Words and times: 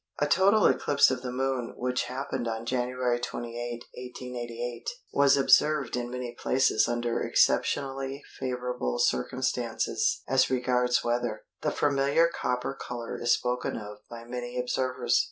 A 0.17 0.25
total 0.25 0.65
eclipse 0.65 1.11
of 1.11 1.21
the 1.21 1.31
Moon 1.31 1.75
which 1.77 2.05
happened 2.05 2.47
on 2.47 2.65
January 2.65 3.19
28, 3.19 3.83
1888, 3.95 4.89
was 5.13 5.37
observed 5.37 5.95
in 5.95 6.09
many 6.09 6.33
places 6.39 6.87
under 6.87 7.21
exceptionally 7.21 8.23
favourable 8.39 8.97
circumstances 8.97 10.23
as 10.27 10.49
regards 10.49 11.03
weather. 11.03 11.43
The 11.61 11.69
familiar 11.69 12.27
copper 12.33 12.73
colour 12.73 13.21
is 13.21 13.33
spoken 13.33 13.77
of 13.77 13.99
by 14.09 14.23
many 14.23 14.57
observers. 14.59 15.19